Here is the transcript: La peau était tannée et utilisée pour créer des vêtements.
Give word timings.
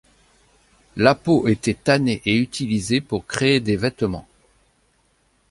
La 0.95 1.13
peau 1.13 1.47
était 1.47 1.75
tannée 1.75 2.23
et 2.25 2.35
utilisée 2.35 3.01
pour 3.01 3.27
créer 3.27 3.59
des 3.59 3.77
vêtements. 3.77 4.27